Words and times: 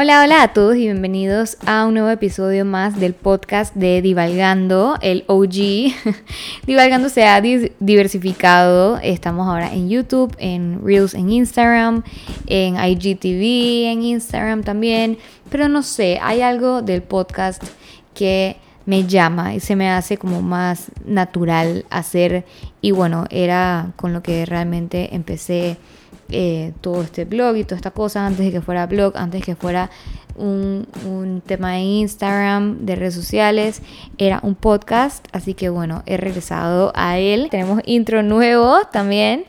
Hola, 0.00 0.22
hola 0.22 0.44
a 0.44 0.52
todos 0.52 0.76
y 0.76 0.82
bienvenidos 0.82 1.56
a 1.66 1.84
un 1.84 1.94
nuevo 1.94 2.08
episodio 2.08 2.64
más 2.64 3.00
del 3.00 3.14
podcast 3.14 3.74
de 3.74 4.00
Divalgando, 4.00 4.96
el 5.02 5.24
OG. 5.26 5.92
Divalgando 6.68 7.08
se 7.08 7.26
ha 7.26 7.40
diversificado. 7.40 8.98
Estamos 9.02 9.48
ahora 9.48 9.74
en 9.74 9.88
YouTube, 9.88 10.36
en 10.38 10.80
Reels 10.84 11.14
en 11.14 11.30
Instagram, 11.30 12.04
en 12.46 12.76
IGTV 12.76 13.90
en 13.90 14.02
Instagram 14.02 14.62
también. 14.62 15.18
Pero 15.50 15.68
no 15.68 15.82
sé, 15.82 16.20
hay 16.22 16.42
algo 16.42 16.80
del 16.80 17.02
podcast 17.02 17.60
que 18.14 18.56
me 18.86 19.04
llama 19.04 19.56
y 19.56 19.58
se 19.58 19.74
me 19.74 19.90
hace 19.90 20.16
como 20.16 20.42
más 20.42 20.92
natural 21.06 21.86
hacer. 21.90 22.44
Y 22.80 22.92
bueno, 22.92 23.24
era 23.30 23.90
con 23.96 24.12
lo 24.12 24.22
que 24.22 24.46
realmente 24.46 25.16
empecé 25.16 25.76
eh, 26.30 26.72
todo 26.80 27.02
este 27.02 27.24
blog 27.24 27.56
y 27.56 27.64
toda 27.64 27.76
esta 27.76 27.90
cosa 27.90 28.26
antes 28.26 28.44
de 28.44 28.52
que 28.52 28.60
fuera 28.60 28.86
blog, 28.86 29.16
antes 29.16 29.40
de 29.40 29.44
que 29.44 29.56
fuera 29.56 29.90
un, 30.36 30.86
un, 31.06 31.40
tema 31.40 31.72
de 31.72 31.80
Instagram, 31.80 32.84
de 32.86 32.96
redes 32.96 33.14
sociales, 33.14 33.82
era 34.18 34.40
un 34.42 34.54
podcast, 34.54 35.26
así 35.32 35.54
que 35.54 35.68
bueno, 35.68 36.02
he 36.06 36.16
regresado 36.16 36.92
a 36.94 37.18
él. 37.18 37.48
Tenemos 37.50 37.80
intro 37.86 38.22
nuevo 38.22 38.78
también, 38.92 39.46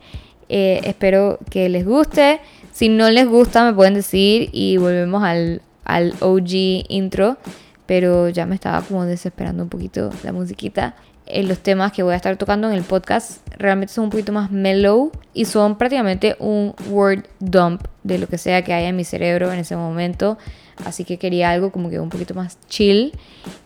eh, 0.48 0.82
espero 0.84 1.40
que 1.50 1.70
les 1.70 1.86
guste. 1.86 2.40
Si 2.72 2.90
no 2.90 3.10
les 3.10 3.28
gusta 3.28 3.66
me 3.66 3.74
pueden 3.74 3.94
decir 3.94 4.50
y 4.54 4.78
volvemos 4.78 5.24
al, 5.24 5.62
al 5.84 6.14
OG 6.22 6.86
intro, 6.88 7.38
pero 7.86 8.30
ya 8.30 8.46
me 8.46 8.56
estaba 8.56 8.82
como 8.82 9.06
desesperando 9.06 9.64
un 9.64 9.70
poquito 9.70 10.12
la 10.24 10.32
musiquita 10.32 10.96
los 11.30 11.60
temas 11.60 11.92
que 11.92 12.04
voy 12.04 12.14
a 12.14 12.16
estar 12.16 12.38
tocando 12.38 12.68
en 12.70 12.74
el 12.74 12.84
podcast 12.84 13.48
realmente 13.58 13.94
son 13.94 14.06
un 14.06 14.10
poquito 14.10 14.32
más 14.32 14.52
mellow 14.52 15.12
y 15.34 15.46
son 15.46 15.78
prácticamente 15.78 16.36
un 16.40 16.74
word 16.90 17.26
dump 17.40 17.84
de 18.04 18.18
lo 18.18 18.28
que 18.28 18.38
sea 18.38 18.64
que 18.64 18.74
haya 18.74 18.90
en 18.90 18.96
mi 18.96 19.04
cerebro 19.04 19.52
en 19.52 19.60
ese 19.60 19.76
momento. 19.76 20.38
Así 20.86 21.04
que 21.04 21.18
quería 21.18 21.52
algo 21.52 21.72
como 21.72 21.90
que 21.90 22.00
un 22.00 22.10
poquito 22.10 22.34
más 22.34 22.58
chill 22.68 23.14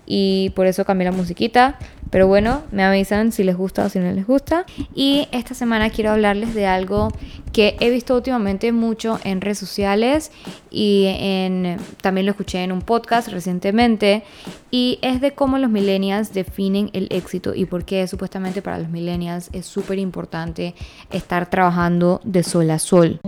y 0.06 0.52
por 0.56 0.67
eso 0.67 0.84
cambié 0.84 1.06
la 1.06 1.11
musiquita. 1.11 1.78
Pero 2.14 2.28
bueno, 2.28 2.61
me 2.72 2.83
avisan 2.83 3.31
si 3.31 3.44
les 3.44 3.58
gusta 3.58 3.86
o 3.86 3.89
si 3.89 3.97
no 3.97 4.11
les 4.11 4.28
gusta. 4.28 4.67
Y 4.94 5.28
esta 5.31 5.56
semana 5.56 5.89
quiero 5.89 6.11
hablarles 6.11 6.53
de 6.53 6.67
algo 6.67 7.08
que 7.52 7.75
he 7.80 7.89
visto 7.89 8.14
últimamente 8.14 8.72
mucho 8.72 9.19
en 9.23 9.42
redes 9.42 9.58
sociales 9.58 10.31
y 10.69 11.06
en, 11.08 11.78
también 12.02 12.28
lo 12.28 12.34
escuché 12.34 12.64
en 12.64 12.72
un 12.72 12.84
podcast 12.84 13.30
recientemente. 13.30 14.22
Y 14.69 15.00
es 15.02 15.22
de 15.22 15.31
cómo 15.31 15.58
los 15.58 15.72
millennials 15.72 16.34
definen 16.34 16.91
el 16.94 17.08
éxito 17.09 17.56
y 17.56 17.66
por 17.66 17.84
qué 17.84 18.08
supuestamente 18.08 18.61
para 18.61 18.78
los 18.78 18.89
millennials 18.89 19.50
es 19.52 19.66
súper 19.66 19.97
importante 19.97 20.75
estar 21.11 21.50
trabajando 21.50 22.22
de 22.23 22.44
sol 22.44 22.69
a 22.69 22.78
sol. 22.78 23.19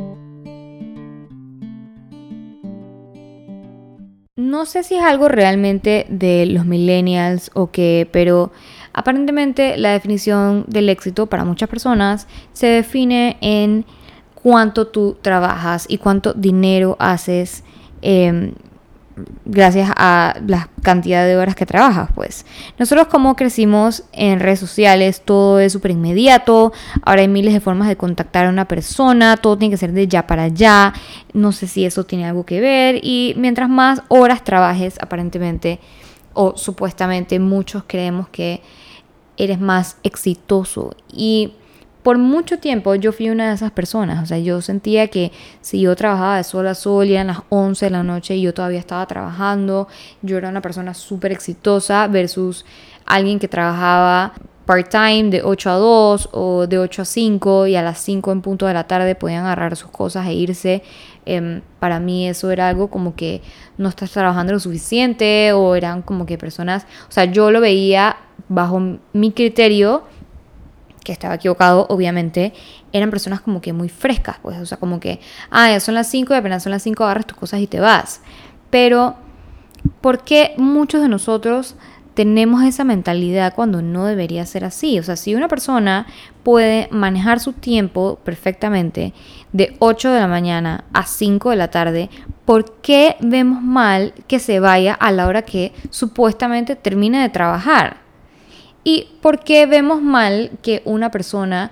No 4.56 4.66
sé 4.66 4.84
si 4.84 4.96
es 4.96 5.04
algo 5.04 5.28
realmente 5.28 6.06
de 6.08 6.46
los 6.46 6.66
millennials 6.66 7.52
o 7.56 7.72
qué, 7.72 8.08
pero 8.10 8.54
aparentemente 8.94 9.76
la 9.76 9.92
definición 9.92 10.64
del 10.70 10.88
éxito 10.88 11.26
para 11.26 11.44
muchas 11.44 11.68
personas 11.68 12.26
se 12.54 12.68
define 12.68 13.36
en 13.42 13.84
cuánto 14.34 14.88
tú 14.88 15.18
trabajas 15.22 15.86
y 15.90 15.98
cuánto 15.98 16.32
dinero 16.32 16.96
haces 17.00 17.66
eh, 18.02 18.54
gracias 19.46 19.92
a 19.96 20.36
la 20.46 20.70
cantidad 20.82 21.26
de 21.26 21.38
horas 21.38 21.56
que 21.56 21.66
trabajas, 21.66 22.10
pues. 22.14 22.46
Nosotros 22.78 23.08
como 23.08 23.36
crecimos 23.36 24.04
en 24.12 24.40
redes 24.40 24.60
sociales, 24.60 25.22
todo 25.24 25.60
es 25.60 25.74
súper 25.74 25.92
inmediato, 25.92 26.74
ahora 27.04 27.22
hay 27.22 27.28
miles 27.28 27.54
de 27.54 27.60
formas 27.60 27.88
de 27.88 27.96
contactar 27.96 28.46
a 28.46 28.50
una 28.50 28.68
persona, 28.68 29.38
todo 29.38 29.58
tiene 29.58 29.72
que 29.72 29.78
ser 29.78 29.94
de 29.94 30.08
ya 30.08 30.28
para 30.28 30.44
allá, 30.44 30.94
no 31.34 31.52
sé 31.52 31.68
si 31.68 31.86
eso 31.86 32.04
tiene 32.04 32.26
algo 32.26 32.46
que 32.46 32.60
ver. 32.60 33.00
Y 33.04 33.34
mientras 33.38 33.70
más 33.70 34.02
horas 34.10 34.44
trabajes, 34.44 34.98
aparentemente 35.02 35.80
o 36.34 36.58
supuestamente 36.58 37.40
muchos 37.40 37.84
creemos 37.88 38.28
que 38.30 38.62
eres 39.38 39.60
más 39.60 39.98
exitoso. 40.04 40.96
Y 41.12 41.54
por 42.06 42.20
mucho 42.20 42.60
tiempo 42.60 42.94
yo 42.94 43.12
fui 43.12 43.32
una 43.32 43.50
de 43.50 43.56
esas 43.56 43.72
personas. 43.72 44.22
O 44.22 44.28
sea, 44.28 44.38
yo 44.38 44.62
sentía 44.62 45.08
que 45.08 45.32
si 45.62 45.82
yo 45.82 45.96
trabajaba 45.96 46.38
de 46.38 46.44
sol 46.44 46.68
a 46.68 46.76
sol 46.76 47.10
eran 47.10 47.26
las 47.26 47.40
11 47.50 47.84
de 47.84 47.90
la 47.90 48.04
noche 48.04 48.36
y 48.36 48.44
yo 48.44 48.54
todavía 48.54 48.78
estaba 48.78 49.08
trabajando, 49.08 49.88
yo 50.22 50.38
era 50.38 50.50
una 50.50 50.62
persona 50.62 50.94
súper 50.94 51.32
exitosa 51.32 52.06
versus 52.06 52.64
alguien 53.08 53.40
que 53.40 53.48
trabajaba 53.48 54.34
part-time 54.68 55.32
de 55.32 55.42
8 55.42 55.70
a 55.72 55.74
2 55.74 56.30
o 56.34 56.68
de 56.68 56.78
8 56.78 57.02
a 57.02 57.06
5 57.06 57.68
y 57.68 57.76
a 57.76 57.82
las 57.82 57.98
5 58.02 58.32
en 58.34 58.42
punto 58.44 58.68
de 58.68 58.76
la 58.76 58.84
tarde 58.84 59.16
podían 59.16 59.46
agarrar 59.46 59.76
sus 59.76 59.90
cosas 59.90 60.28
e 60.28 60.34
irse. 60.36 60.84
Em, 61.26 61.62
para 61.80 62.00
mí 62.00 62.28
eso 62.28 62.52
era 62.52 62.70
algo 62.70 62.92
como 62.92 63.16
que 63.16 63.42
no 63.80 63.90
estás 63.90 64.12
trabajando 64.12 64.54
lo 64.54 64.60
suficiente 64.60 65.54
o 65.54 65.74
eran 65.74 66.04
como 66.04 66.28
que 66.28 66.38
personas, 66.38 66.86
o 67.10 67.12
sea, 67.12 67.26
yo 67.26 67.50
lo 67.50 67.62
veía 67.62 68.18
bajo 68.48 68.80
mi 69.12 69.32
criterio 69.32 70.04
que 71.06 71.14
estaba 71.14 71.36
equivocado, 71.36 71.86
obviamente, 71.90 72.52
eran 72.92 73.12
personas 73.12 73.40
como 73.40 73.62
que 73.62 73.72
muy 73.72 73.88
frescas, 73.88 74.38
pues, 74.42 74.60
o 74.60 74.66
sea, 74.66 74.78
como 74.78 75.00
que, 75.00 75.22
ah, 75.52 75.70
ya 75.70 75.80
son 75.80 75.96
las 75.96 76.08
5 76.10 76.34
y 76.34 76.38
apenas 76.38 76.64
son 76.64 76.72
las 76.72 76.84
5 76.84 77.06
agarras 77.06 77.28
tus 77.28 77.38
cosas 77.38 77.62
y 77.62 77.68
te 77.68 77.80
vas. 77.80 78.22
Pero, 78.70 79.16
¿por 80.02 80.26
qué 80.26 80.56
muchos 80.58 81.02
de 81.02 81.08
nosotros 81.08 81.76
tenemos 82.16 82.64
esa 82.64 82.84
mentalidad 82.84 83.54
cuando 83.54 83.82
no 83.82 84.06
debería 84.06 84.46
ser 84.46 84.66
así? 84.66 84.98
O 85.00 85.04
sea, 85.04 85.16
si 85.16 85.36
una 85.36 85.48
persona 85.48 86.08
puede 86.44 86.88
manejar 86.92 87.40
su 87.40 87.54
tiempo 87.54 88.20
perfectamente 88.24 89.14
de 89.54 89.76
8 89.80 90.12
de 90.12 90.20
la 90.20 90.28
mañana 90.28 90.86
a 90.92 91.06
5 91.06 91.52
de 91.52 91.56
la 91.56 91.70
tarde, 91.70 92.10
¿por 92.46 92.82
qué 92.82 93.16
vemos 93.20 93.62
mal 93.62 94.14
que 94.28 94.40
se 94.40 94.60
vaya 94.60 94.96
a 94.96 95.12
la 95.12 95.28
hora 95.28 95.44
que 95.44 95.72
supuestamente 95.92 96.76
termine 96.76 97.22
de 97.22 97.30
trabajar? 97.30 98.05
¿Y 98.88 99.08
por 99.20 99.40
qué 99.40 99.66
vemos 99.66 100.04
mal 100.04 100.52
que 100.62 100.84
una 100.86 101.10
persona, 101.10 101.72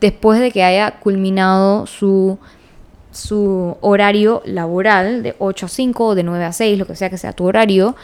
después 0.00 0.38
de 0.38 0.52
que 0.52 0.62
haya 0.62 1.00
culminado 1.00 1.86
su, 1.86 2.38
su 3.10 3.76
horario 3.80 4.40
laboral 4.44 5.24
de 5.24 5.34
8 5.40 5.66
a 5.66 5.68
5 5.68 6.06
o 6.06 6.14
de 6.14 6.22
9 6.22 6.44
a 6.44 6.52
6, 6.52 6.78
lo 6.78 6.86
que 6.86 6.94
sea 6.94 7.10
que 7.10 7.18
sea 7.18 7.32
tu 7.32 7.44
horario, 7.44 7.96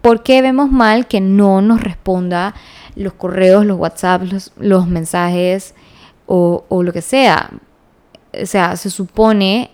¿por 0.00 0.24
qué 0.24 0.42
vemos 0.42 0.72
mal 0.72 1.06
que 1.06 1.20
no 1.20 1.62
nos 1.62 1.80
responda 1.84 2.56
los 2.96 3.12
correos, 3.12 3.64
los 3.64 3.78
WhatsApp, 3.78 4.22
los, 4.56 4.88
mensajes 4.88 5.76
o, 6.26 6.64
o 6.68 6.82
lo 6.82 6.92
que 6.92 7.00
sea? 7.00 7.50
O 8.42 8.44
sea, 8.44 8.74
se 8.74 8.90
supone 8.90 9.70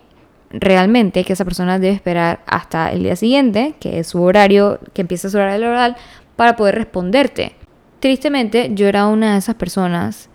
realmente 0.50 1.25
que 1.25 1.32
esa 1.32 1.47
persona 1.47 1.78
debe 1.78 1.94
esperar 1.94 2.41
hasta 2.47 2.93
el 2.93 3.03
día 3.03 3.16
siguiente, 3.16 3.76
que 3.81 3.99
es 3.99 4.09
su 4.09 4.22
horario, 4.22 4.78
que 4.93 5.00
empieza 5.00 5.31
su 5.31 5.38
horario 5.38 5.60
laboral, 5.60 5.97
para 6.37 6.55
poder 6.55 6.75
responderte. 6.75 7.57
Tristemente, 8.00 8.70
yo 8.75 8.86
era 8.86 9.06
una 9.06 9.32
de 9.32 9.38
esas 9.38 9.56
personas 9.56 10.28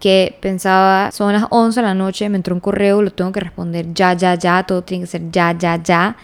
que 0.00 0.36
pensaba, 0.40 1.12
son 1.12 1.32
las 1.32 1.44
11 1.50 1.80
de 1.80 1.86
la 1.86 1.94
noche, 1.94 2.28
me 2.28 2.36
entró 2.36 2.54
un 2.54 2.60
correo, 2.60 3.02
lo 3.02 3.12
tengo 3.12 3.30
que 3.30 3.40
responder 3.40 3.92
ya, 3.94 4.14
ya, 4.14 4.34
ya, 4.34 4.64
todo 4.64 4.82
tiene 4.82 5.04
que 5.04 5.10
ser 5.10 5.30
ya, 5.30 5.56
ya, 5.56 5.80
ya, 5.82 6.16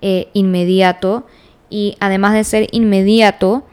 eh, 0.00 0.28
inmediato. 0.34 1.26
Y 1.70 1.96
además 2.00 2.34
de 2.34 2.44
ser 2.44 2.68
inmediato, 2.72 3.64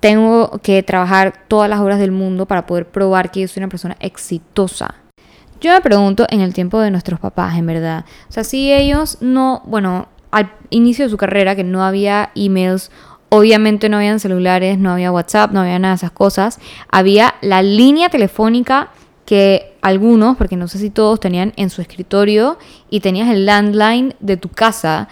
tengo 0.00 0.58
que 0.64 0.82
trabajar 0.82 1.44
todas 1.46 1.70
las 1.70 1.78
horas 1.78 2.00
del 2.00 2.10
mundo 2.10 2.46
para 2.46 2.66
poder 2.66 2.88
probar 2.88 3.30
que 3.30 3.42
yo 3.42 3.48
soy 3.48 3.60
una 3.60 3.68
persona 3.68 3.96
exitosa. 4.00 4.96
Yo 5.60 5.72
me 5.72 5.80
pregunto 5.80 6.26
en 6.28 6.40
el 6.40 6.52
tiempo 6.52 6.80
de 6.80 6.90
nuestros 6.90 7.20
papás, 7.20 7.56
en 7.56 7.66
verdad. 7.66 8.04
O 8.28 8.32
sea, 8.32 8.42
si 8.42 8.72
ellos 8.72 9.18
no, 9.20 9.62
bueno, 9.64 10.08
al 10.32 10.50
inicio 10.70 11.04
de 11.04 11.10
su 11.10 11.16
carrera, 11.16 11.54
que 11.54 11.62
no 11.62 11.84
había 11.84 12.32
emails 12.34 12.90
Obviamente 13.34 13.88
no 13.88 13.96
habían 13.96 14.20
celulares, 14.20 14.76
no 14.76 14.92
había 14.92 15.10
WhatsApp, 15.10 15.52
no 15.52 15.60
había 15.60 15.78
nada 15.78 15.94
de 15.94 15.96
esas 15.96 16.10
cosas. 16.10 16.60
Había 16.90 17.36
la 17.40 17.62
línea 17.62 18.10
telefónica 18.10 18.90
que 19.24 19.72
algunos, 19.80 20.36
porque 20.36 20.58
no 20.58 20.68
sé 20.68 20.76
si 20.76 20.90
todos 20.90 21.18
tenían 21.18 21.54
en 21.56 21.70
su 21.70 21.80
escritorio 21.80 22.58
y 22.90 23.00
tenías 23.00 23.30
el 23.30 23.46
landline 23.46 24.14
de 24.20 24.36
tu 24.36 24.50
casa. 24.50 25.08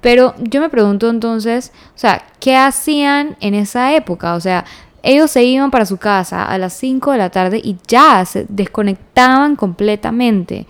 Pero 0.00 0.36
yo 0.38 0.60
me 0.60 0.68
pregunto 0.68 1.10
entonces, 1.10 1.72
o 1.88 1.98
sea, 1.98 2.24
¿qué 2.38 2.54
hacían 2.54 3.36
en 3.40 3.54
esa 3.54 3.96
época? 3.96 4.36
O 4.36 4.40
sea, 4.40 4.64
ellos 5.02 5.32
se 5.32 5.42
iban 5.42 5.72
para 5.72 5.86
su 5.86 5.96
casa 5.96 6.44
a 6.44 6.58
las 6.58 6.72
5 6.74 7.10
de 7.10 7.18
la 7.18 7.30
tarde 7.30 7.60
y 7.60 7.78
ya 7.88 8.24
se 8.26 8.46
desconectaban 8.48 9.56
completamente. 9.56 10.68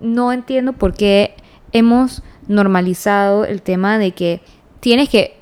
No 0.00 0.32
entiendo 0.32 0.72
por 0.72 0.92
qué 0.94 1.36
hemos 1.70 2.24
normalizado 2.48 3.44
el 3.44 3.62
tema 3.62 3.96
de 3.96 4.10
que 4.10 4.40
tienes 4.80 5.08
que 5.08 5.40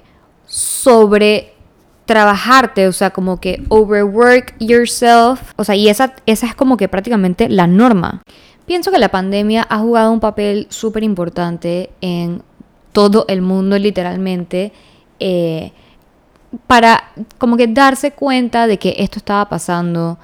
sobre 0.50 1.54
trabajarte, 2.06 2.88
o 2.88 2.92
sea, 2.92 3.10
como 3.10 3.40
que 3.40 3.62
overwork 3.68 4.56
yourself, 4.58 5.52
o 5.54 5.62
sea, 5.62 5.76
y 5.76 5.88
esa, 5.88 6.12
esa 6.26 6.46
es 6.48 6.56
como 6.56 6.76
que 6.76 6.88
prácticamente 6.88 7.48
la 7.48 7.68
norma. 7.68 8.22
Pienso 8.66 8.90
que 8.90 8.98
la 8.98 9.10
pandemia 9.10 9.64
ha 9.70 9.78
jugado 9.78 10.10
un 10.10 10.18
papel 10.18 10.66
súper 10.70 11.04
importante 11.04 11.90
en 12.00 12.42
todo 12.90 13.26
el 13.28 13.42
mundo, 13.42 13.78
literalmente, 13.78 14.72
eh, 15.20 15.70
para 16.66 17.12
como 17.38 17.56
que 17.56 17.68
darse 17.68 18.10
cuenta 18.10 18.66
de 18.66 18.78
que 18.78 18.96
esto 18.98 19.20
estaba 19.20 19.48
pasando, 19.48 20.18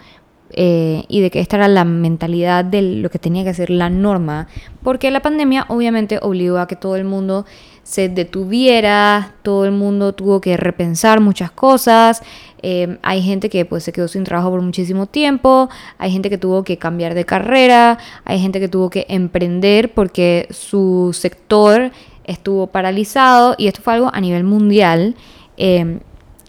eh, 0.50 1.04
y 1.08 1.20
de 1.20 1.31
que 1.31 1.40
esta 1.40 1.56
era 1.56 1.69
la 1.69 1.84
mentalidad 1.84 2.64
de 2.64 2.82
lo 2.82 3.10
que 3.10 3.19
tenía 3.19 3.44
que 3.44 3.52
ser 3.52 3.70
la 3.70 3.90
norma, 3.90 4.46
porque 4.82 5.10
la 5.10 5.20
pandemia 5.20 5.66
obviamente 5.69 6.19
obligó 6.22 6.58
a 6.58 6.69
que 6.69 6.76
todo 6.76 6.96
el 6.96 7.04
mundo 7.04 7.46
se 7.82 8.08
detuviera, 8.08 9.34
todo 9.43 9.64
el 9.64 9.72
mundo 9.72 10.12
tuvo 10.12 10.40
que 10.40 10.56
repensar 10.56 11.20
muchas 11.20 11.50
cosas, 11.50 12.22
eh, 12.62 12.98
hay 13.02 13.22
gente 13.22 13.48
que 13.48 13.64
pues 13.64 13.84
se 13.84 13.93
quedó 13.93 14.08
sin 14.08 14.25
trabajo 14.25 14.50
por 14.50 14.62
muchísimo 14.62 15.06
tiempo, 15.06 15.69
hay 15.98 16.10
gente 16.10 16.31
que 16.31 16.38
tuvo 16.38 16.64
que 16.64 16.78
cambiar 16.78 17.14
de 17.14 17.25
carrera, 17.25 17.99
hay 18.25 18.40
gente 18.40 18.60
que 18.60 18.69
tuvo 18.69 18.90
que 18.90 19.06
emprender 19.08 19.94
porque 19.94 20.46
su 20.50 21.10
sector 21.12 21.92
estuvo 22.25 22.66
paralizado 22.69 23.54
y 23.58 23.66
esto 23.69 23.82
fue 23.82 23.94
algo 23.94 24.10
a 24.12 24.20
nivel 24.20 24.44
mundial. 24.44 25.14
Eh, 25.56 26.00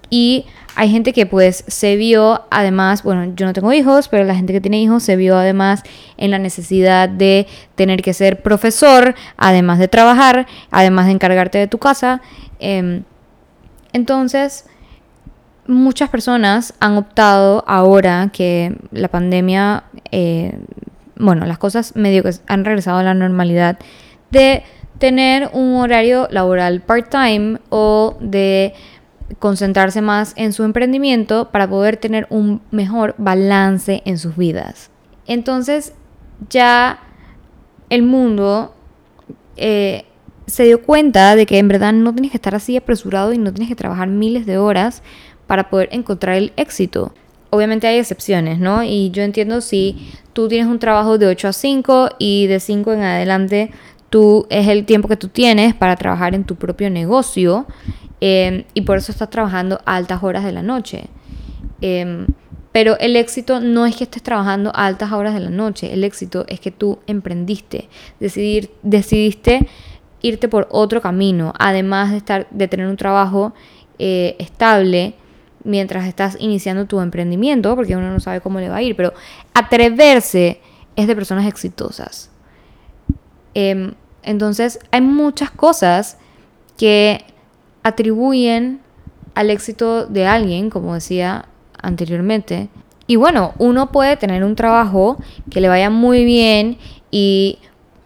y 0.09 0.45
hay 0.75 0.91
gente 0.91 1.11
que 1.11 1.25
pues 1.25 1.63
se 1.67 1.95
vio 1.95 2.45
además, 2.51 3.01
bueno, 3.01 3.33
yo 3.35 3.47
no 3.47 3.53
tengo 3.53 3.73
hijos, 3.73 4.09
pero 4.09 4.23
la 4.25 4.35
gente 4.35 4.53
que 4.53 4.61
tiene 4.61 4.79
hijos 4.79 5.01
se 5.01 5.15
vio 5.15 5.35
además 5.35 5.81
en 6.17 6.29
la 6.29 6.37
necesidad 6.37 7.09
de 7.09 7.47
tener 7.73 8.03
que 8.03 8.13
ser 8.13 8.43
profesor, 8.43 9.15
además 9.37 9.79
de 9.79 9.87
trabajar, 9.87 10.45
además 10.69 11.07
de 11.07 11.13
encargarte 11.13 11.57
de 11.57 11.65
tu 11.65 11.79
casa. 11.79 12.21
Em, 12.59 13.03
entonces, 13.91 14.65
muchas 15.65 16.09
personas 16.09 16.75
han 16.79 16.95
optado 16.97 17.63
ahora 17.65 18.29
que 18.31 18.77
la 18.91 19.07
pandemia, 19.07 19.83
eh, 20.11 20.59
bueno, 21.15 21.47
las 21.47 21.57
cosas 21.57 21.95
medio 21.95 22.21
que 22.21 22.31
han 22.45 22.65
regresado 22.65 22.99
a 22.99 23.03
la 23.03 23.15
normalidad, 23.15 23.79
de 24.29 24.63
tener 24.99 25.49
un 25.53 25.75
horario 25.75 26.27
laboral 26.31 26.81
part-time 26.81 27.59
o 27.69 28.17
de 28.19 28.73
concentrarse 29.39 30.01
más 30.01 30.33
en 30.35 30.53
su 30.53 30.63
emprendimiento 30.63 31.49
para 31.51 31.69
poder 31.69 31.97
tener 31.97 32.27
un 32.29 32.61
mejor 32.71 33.15
balance 33.17 34.01
en 34.05 34.17
sus 34.17 34.37
vidas. 34.37 34.89
Entonces 35.25 35.93
ya 36.49 36.99
el 37.89 38.03
mundo 38.03 38.73
eh, 39.57 40.05
se 40.45 40.63
dio 40.63 40.81
cuenta 40.81 41.35
de 41.35 41.45
que 41.45 41.57
en 41.59 41.67
verdad 41.67 41.93
no 41.93 42.13
tienes 42.13 42.31
que 42.31 42.37
estar 42.37 42.55
así 42.55 42.77
apresurado 42.77 43.33
y 43.33 43.37
no 43.37 43.53
tienes 43.53 43.69
que 43.69 43.75
trabajar 43.75 44.07
miles 44.07 44.45
de 44.45 44.57
horas 44.57 45.03
para 45.45 45.69
poder 45.69 45.89
encontrar 45.91 46.35
el 46.35 46.53
éxito. 46.55 47.13
Obviamente 47.49 47.87
hay 47.87 47.97
excepciones, 47.97 48.59
¿no? 48.59 48.83
Y 48.83 49.09
yo 49.11 49.23
entiendo 49.23 49.61
si 49.61 50.09
tú 50.33 50.47
tienes 50.47 50.67
un 50.67 50.79
trabajo 50.79 51.17
de 51.17 51.27
8 51.27 51.49
a 51.49 51.53
5 51.53 52.09
y 52.19 52.47
de 52.47 52.59
5 52.59 52.93
en 52.93 53.01
adelante 53.01 53.71
tú 54.09 54.47
es 54.49 54.67
el 54.67 54.85
tiempo 54.85 55.07
que 55.07 55.17
tú 55.17 55.27
tienes 55.27 55.73
para 55.73 55.95
trabajar 55.95 56.33
en 56.35 56.45
tu 56.45 56.55
propio 56.55 56.89
negocio 56.89 57.65
Em, 58.19 58.63
y 58.73 58.81
por 58.81 58.97
eso 58.97 59.11
estás 59.11 59.29
trabajando 59.29 59.79
a 59.85 59.95
altas 59.95 60.23
horas 60.23 60.43
de 60.43 60.51
la 60.51 60.63
noche. 60.63 61.05
Em, 61.81 62.27
pero 62.71 62.97
el 62.99 63.15
éxito 63.15 63.59
no 63.59 63.85
es 63.85 63.95
que 63.95 64.03
estés 64.03 64.21
trabajando 64.21 64.71
a 64.75 64.85
altas 64.85 65.11
horas 65.11 65.33
de 65.33 65.39
la 65.39 65.49
noche, 65.49 65.93
el 65.93 66.03
éxito 66.03 66.45
es 66.47 66.59
que 66.59 66.71
tú 66.71 66.99
emprendiste, 67.07 67.89
decidir, 68.19 68.71
decidiste 68.83 69.67
irte 70.21 70.47
por 70.47 70.67
otro 70.71 71.01
camino, 71.01 71.53
además 71.57 72.11
de, 72.11 72.17
estar, 72.17 72.47
de 72.49 72.67
tener 72.67 72.87
un 72.87 72.97
trabajo 72.97 73.53
eh, 73.99 74.35
estable 74.39 75.15
mientras 75.63 76.07
estás 76.07 76.37
iniciando 76.39 76.85
tu 76.85 76.99
emprendimiento, 77.01 77.75
porque 77.75 77.95
uno 77.95 78.11
no 78.11 78.19
sabe 78.19 78.41
cómo 78.41 78.59
le 78.59 78.69
va 78.69 78.77
a 78.77 78.81
ir, 78.81 78.95
pero 78.95 79.13
atreverse 79.53 80.61
es 80.95 81.07
de 81.07 81.15
personas 81.15 81.45
exitosas. 81.45 82.29
Em, 83.53 83.93
entonces 84.23 84.79
hay 84.91 85.01
muchas 85.01 85.51
cosas 85.51 86.17
que 86.77 87.25
atribuyen 87.87 88.79
al 89.35 89.49
éxito 89.49 90.05
de 90.05 90.25
alguien, 90.25 90.69
como 90.69 90.93
decía 90.93 91.45
anteriormente. 91.81 92.69
Y 93.07 93.15
bueno, 93.15 93.53
uno 93.57 93.91
puede 93.91 94.17
tener 94.17 94.43
un 94.43 94.55
trabajo 94.55 95.17
que 95.49 95.61
le 95.61 95.69
vaya 95.69 95.89
muy 95.89 96.25
bien 96.25 96.77
y, 97.11 97.59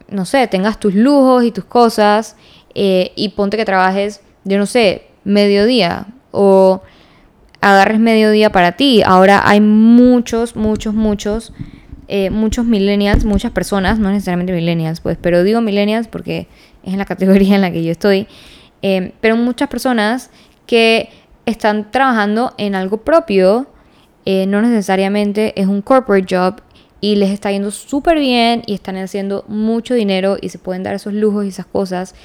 no 0.10 0.26
sé, 0.26 0.48
tengas 0.48 0.80
tus 0.80 0.94
lujos 0.94 1.44
y 1.44 1.52
tus 1.52 1.66
cosas 1.66 2.36
eh, 2.76 3.12
y 3.16 3.30
ponte 3.30 3.58
que 3.58 3.66
trabajes, 3.66 4.22
yo 4.44 4.58
no 4.58 4.66
sé, 4.66 5.08
mediodía 5.24 6.08
o 6.32 6.82
agarres 7.62 8.00
mediodía 8.00 8.52
para 8.52 8.74
ti. 8.74 9.02
Ahora 9.04 9.42
hay 9.44 9.62
muchos, 9.62 10.56
muchos, 10.56 10.94
muchos, 10.94 11.54
eh, 12.08 12.30
muchos 12.30 12.66
millennials, 12.66 13.26
muchas 13.26 13.52
personas, 13.52 14.00
no 14.00 14.12
necesariamente 14.12 14.54
millennials, 14.54 15.00
pues, 15.00 15.18
pero 15.20 15.44
digo 15.44 15.62
millennials 15.62 16.08
porque 16.08 16.48
es 16.84 16.94
en 16.94 17.00
la 17.00 17.06
categoría 17.06 17.56
en 17.56 17.62
la 17.62 17.72
que 17.72 17.84
yo 17.84 17.92
estoy, 17.92 18.28
Em, 18.82 19.12
pero 19.22 19.36
muchas 19.36 19.70
personas 19.70 20.30
que 20.66 21.10
están 21.46 21.92
trabajando 21.92 22.54
en 22.58 22.76
algo 22.76 22.98
propio, 22.98 23.68
eh, 24.26 24.46
no 24.46 24.62
necesariamente 24.62 25.60
es 25.60 25.68
un 25.68 25.82
corporate 25.82 26.36
job 26.36 26.62
y 27.00 27.16
les 27.16 27.32
está 27.32 27.52
yendo 27.52 27.72
súper 27.72 28.20
bien 28.20 28.62
y 28.68 28.74
están 28.74 28.96
haciendo 28.98 29.44
mucho 29.48 29.96
dinero 29.96 30.38
y 30.40 30.50
se 30.50 30.60
pueden 30.60 30.84
dar 30.84 30.94
esos 30.94 31.14
lujos 31.14 31.46
y 31.46 31.50
esas 31.50 31.66
cosas, 31.66 32.16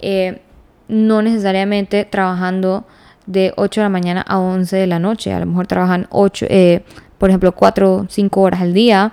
eh, 0.00 0.40
no 0.88 1.22
necesariamente 1.22 2.04
trabajando 2.04 2.86
de 3.26 3.52
8 3.56 3.80
de 3.80 3.84
la 3.84 3.90
mañana 3.90 4.22
a 4.22 4.38
11 4.38 4.76
de 4.76 4.86
la 4.86 4.98
noche, 4.98 5.32
a 5.32 5.40
lo 5.40 5.46
mejor 5.46 5.66
trabajan 5.66 6.06
8, 6.10 6.46
eh, 6.48 6.82
por 7.18 7.30
ejemplo, 7.30 7.52
4 7.52 7.94
o 7.94 8.06
5 8.08 8.40
horas 8.40 8.60
al 8.60 8.74
día 8.74 9.12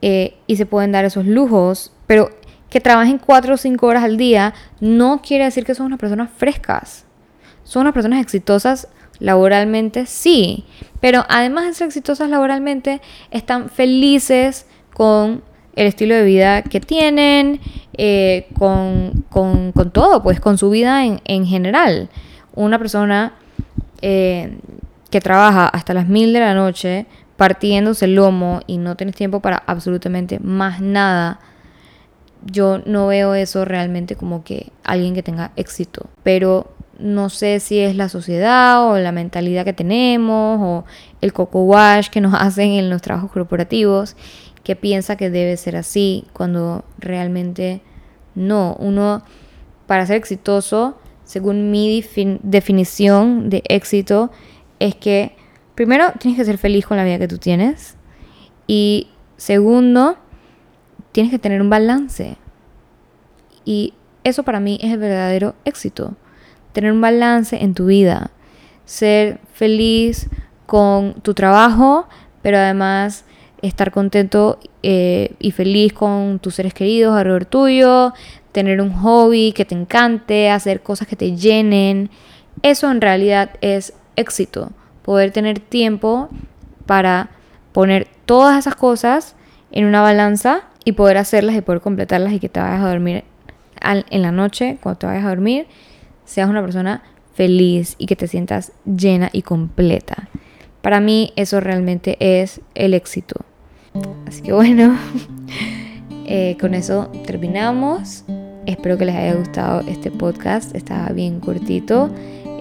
y 0.00 0.56
se 0.56 0.64
pueden 0.64 0.92
dar 0.92 1.04
esos 1.04 1.26
lujos, 1.26 1.92
pero 2.06 2.30
que 2.70 2.80
trabajen 2.80 3.18
4 3.18 3.54
o 3.54 3.56
5 3.56 3.86
horas 3.86 4.04
al 4.04 4.16
día 4.16 4.54
no 4.80 5.22
quiere 5.22 5.44
decir 5.44 5.64
que 5.64 5.74
son 5.74 5.86
unas 5.86 5.98
personas 5.98 6.30
frescas. 6.36 7.04
Son 7.64 7.82
unas 7.82 7.94
personas 7.94 8.20
exitosas 8.20 8.88
laboralmente, 9.18 10.06
sí. 10.06 10.64
Pero 11.00 11.24
además 11.28 11.66
de 11.66 11.74
ser 11.74 11.86
exitosas 11.86 12.30
laboralmente, 12.30 13.00
están 13.30 13.68
felices 13.68 14.66
con 14.94 15.42
el 15.76 15.86
estilo 15.86 16.14
de 16.14 16.24
vida 16.24 16.62
que 16.62 16.80
tienen, 16.80 17.60
eh, 17.96 18.48
con, 18.58 19.24
todo, 19.92 20.22
pues 20.22 20.40
con 20.40 20.58
su 20.58 20.70
vida 20.70 21.04
en, 21.04 21.46
general. 21.46 22.08
Una 22.54 22.78
persona 22.78 23.34
eh, 24.02 24.58
que 25.10 25.20
trabaja 25.20 25.68
hasta 25.68 25.94
las 25.94 26.08
mil 26.08 26.32
de 26.32 26.40
la 26.40 26.54
noche 26.54 27.06
partiéndose 27.36 28.06
el 28.06 28.16
lomo 28.16 28.60
y 28.66 28.78
no 28.78 28.96
tienes 28.96 29.14
tiempo 29.14 29.40
para 29.40 29.62
absolutamente 29.66 30.40
más 30.40 30.80
nada 30.80 31.38
yo 32.44 32.80
no 32.84 33.06
veo 33.08 33.34
eso 33.34 33.64
realmente 33.64 34.16
como 34.16 34.44
que 34.44 34.72
alguien 34.84 35.14
que 35.14 35.22
tenga 35.22 35.52
éxito. 35.56 36.06
Pero 36.22 36.72
no 36.98 37.30
sé 37.30 37.60
si 37.60 37.78
es 37.78 37.96
la 37.96 38.08
sociedad 38.08 38.88
o 38.90 38.98
la 38.98 39.12
mentalidad 39.12 39.64
que 39.64 39.72
tenemos 39.72 40.58
o 40.60 40.84
el 41.20 41.32
coco 41.32 41.62
wash 41.62 42.08
que 42.08 42.20
nos 42.20 42.34
hacen 42.38 42.70
en 42.72 42.90
los 42.90 43.02
trabajos 43.02 43.30
corporativos 43.30 44.16
que 44.64 44.76
piensa 44.76 45.16
que 45.16 45.30
debe 45.30 45.56
ser 45.56 45.76
así 45.76 46.26
cuando 46.32 46.84
realmente 46.98 47.80
no. 48.34 48.76
Uno, 48.78 49.22
para 49.86 50.04
ser 50.04 50.16
exitoso, 50.16 50.98
según 51.24 51.70
mi 51.70 52.04
definición 52.42 53.48
de 53.48 53.62
éxito, 53.68 54.30
es 54.78 54.94
que 54.94 55.36
primero 55.74 56.12
tienes 56.18 56.38
que 56.38 56.44
ser 56.44 56.58
feliz 56.58 56.86
con 56.86 56.96
la 56.96 57.04
vida 57.04 57.18
que 57.18 57.28
tú 57.28 57.38
tienes 57.38 57.96
y 58.66 59.08
segundo, 59.38 60.18
tienes 61.18 61.32
que 61.32 61.40
tener 61.40 61.60
un 61.60 61.68
balance. 61.68 62.36
Y 63.64 63.92
eso 64.22 64.44
para 64.44 64.60
mí 64.60 64.78
es 64.80 64.92
el 64.92 65.00
verdadero 65.00 65.56
éxito. 65.64 66.14
Tener 66.72 66.92
un 66.92 67.00
balance 67.00 67.60
en 67.60 67.74
tu 67.74 67.86
vida. 67.86 68.30
Ser 68.84 69.40
feliz 69.52 70.28
con 70.66 71.14
tu 71.14 71.34
trabajo, 71.34 72.06
pero 72.40 72.58
además 72.58 73.24
estar 73.62 73.90
contento 73.90 74.60
eh, 74.84 75.34
y 75.40 75.50
feliz 75.50 75.92
con 75.92 76.38
tus 76.38 76.54
seres 76.54 76.72
queridos 76.72 77.16
alrededor 77.16 77.46
tuyo. 77.46 78.14
Tener 78.52 78.80
un 78.80 78.92
hobby 78.92 79.50
que 79.50 79.64
te 79.64 79.74
encante, 79.74 80.50
hacer 80.50 80.84
cosas 80.84 81.08
que 81.08 81.16
te 81.16 81.34
llenen. 81.34 82.10
Eso 82.62 82.92
en 82.92 83.00
realidad 83.00 83.50
es 83.60 83.92
éxito. 84.14 84.70
Poder 85.02 85.32
tener 85.32 85.58
tiempo 85.58 86.28
para 86.86 87.30
poner 87.72 88.06
todas 88.24 88.56
esas 88.56 88.76
cosas 88.76 89.34
en 89.72 89.84
una 89.84 90.00
balanza 90.00 90.67
y 90.88 90.92
poder 90.92 91.18
hacerlas 91.18 91.54
y 91.54 91.60
poder 91.60 91.82
completarlas 91.82 92.32
y 92.32 92.40
que 92.40 92.48
te 92.48 92.60
vayas 92.60 92.80
a 92.80 92.88
dormir 92.88 93.22
en 93.82 94.22
la 94.22 94.32
noche, 94.32 94.78
cuando 94.82 95.00
te 95.00 95.06
vayas 95.06 95.26
a 95.26 95.28
dormir, 95.28 95.66
seas 96.24 96.48
una 96.48 96.62
persona 96.62 97.02
feliz 97.34 97.94
y 97.98 98.06
que 98.06 98.16
te 98.16 98.26
sientas 98.26 98.72
llena 98.86 99.28
y 99.30 99.42
completa. 99.42 100.30
Para 100.80 101.00
mí 101.00 101.34
eso 101.36 101.60
realmente 101.60 102.16
es 102.20 102.62
el 102.74 102.94
éxito. 102.94 103.36
Así 104.26 104.40
que 104.40 104.54
bueno, 104.54 104.96
eh, 106.26 106.56
con 106.58 106.72
eso 106.72 107.12
terminamos. 107.26 108.24
Espero 108.64 108.96
que 108.96 109.04
les 109.04 109.14
haya 109.14 109.34
gustado 109.34 109.82
este 109.86 110.10
podcast. 110.10 110.74
Está 110.74 111.12
bien 111.12 111.38
cortito. 111.40 112.08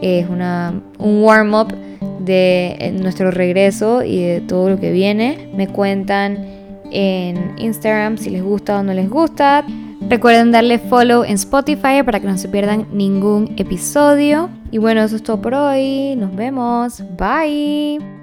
Es 0.02 0.28
una, 0.28 0.82
un 1.00 1.24
warm-up 1.24 1.74
de 2.20 2.76
eh, 2.78 2.92
nuestro 2.92 3.32
regreso 3.32 4.04
y 4.04 4.22
de 4.22 4.42
todo 4.42 4.70
lo 4.70 4.82
que 4.82 4.92
viene. 4.92 5.50
Me 5.56 5.70
cuentan 5.70 6.57
en 6.92 7.54
Instagram 7.58 8.18
si 8.18 8.30
les 8.30 8.44
gusta 8.44 8.80
o 8.80 8.84
no 8.84 8.94
les 8.94 9.10
gusta. 9.10 9.66
Recuerden 10.10 10.52
darle 10.52 10.80
follow 10.80 11.24
en 11.24 11.34
Spotify 11.34 12.04
para 12.06 12.20
que 12.20 12.28
no 12.28 12.38
se 12.38 12.48
pierdan 12.48 12.88
ningún 12.92 13.54
episodio. 13.58 14.50
Y 14.72 14.78
bueno, 14.78 15.02
eso 15.02 15.16
es 15.16 15.24
todo 15.24 15.42
por 15.42 15.54
hoy. 15.54 16.16
Nos 16.16 16.36
vemos. 16.36 17.04
Bye. 17.18 18.17